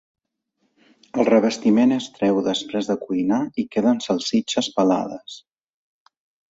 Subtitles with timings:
[1.23, 5.43] El revestiment es treu després de cuinar i queden salsitxes pelades.